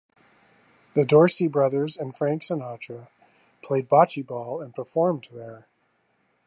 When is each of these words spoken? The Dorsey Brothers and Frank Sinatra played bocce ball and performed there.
The 0.95 1.05
Dorsey 1.05 1.47
Brothers 1.47 1.95
and 1.95 2.17
Frank 2.17 2.41
Sinatra 2.41 3.09
played 3.63 3.87
bocce 3.87 4.25
ball 4.25 4.59
and 4.59 4.73
performed 4.73 5.27
there. 5.31 5.67